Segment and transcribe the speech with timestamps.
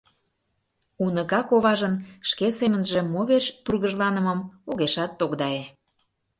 [1.03, 1.93] Уныка коважын
[2.29, 4.39] шке семынже мо верч тургыжланымым
[4.71, 5.63] огешат тогдае.